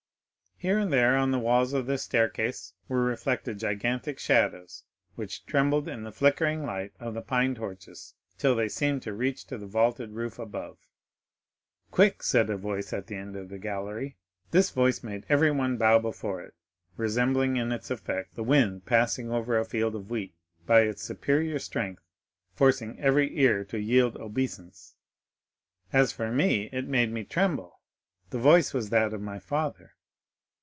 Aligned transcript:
Here 0.61 0.77
and 0.77 0.93
there 0.93 1.17
on 1.17 1.31
the 1.31 1.39
walls 1.39 1.73
of 1.73 1.87
the 1.87 1.97
staircase, 1.97 2.75
were 2.87 3.03
reflected 3.03 3.57
gigantic 3.57 4.19
shadows, 4.19 4.83
which 5.15 5.43
trembled 5.47 5.87
in 5.89 6.03
the 6.03 6.11
flickering 6.11 6.67
light 6.67 6.93
of 6.99 7.15
the 7.15 7.23
pine 7.23 7.55
torches 7.55 8.13
till 8.37 8.53
they 8.55 8.69
seemed 8.69 9.01
to 9.01 9.13
reach 9.13 9.45
to 9.47 9.57
the 9.57 9.65
vaulted 9.65 10.11
roof 10.11 10.37
above. 10.37 10.77
"'Quick!' 11.89 12.21
said 12.21 12.51
a 12.51 12.57
voice 12.57 12.93
at 12.93 13.07
the 13.07 13.15
end 13.15 13.35
of 13.35 13.49
the 13.49 13.57
gallery. 13.57 14.17
This 14.51 14.69
voice 14.69 15.01
made 15.01 15.25
everyone 15.29 15.77
bow 15.77 15.97
before 15.97 16.43
it, 16.43 16.53
resembling 16.95 17.57
in 17.57 17.71
its 17.71 17.89
effect 17.89 18.35
the 18.35 18.43
wind 18.43 18.85
passing 18.85 19.31
over 19.31 19.57
a 19.57 19.65
field 19.65 19.95
of 19.95 20.11
wheat, 20.11 20.35
by 20.67 20.81
its 20.81 21.01
superior 21.01 21.57
strength 21.57 22.03
forcing 22.53 22.99
every 22.99 23.35
ear 23.39 23.63
to 23.65 23.79
yield 23.79 24.15
obeisance. 24.17 24.93
As 25.91 26.11
for 26.11 26.31
me, 26.31 26.69
it 26.71 26.85
made 26.87 27.11
me 27.11 27.23
tremble. 27.23 27.79
This 28.29 28.43
voice 28.43 28.75
was 28.75 28.91
that 28.91 29.11
of 29.11 29.21
my 29.21 29.39
father. 29.39 29.95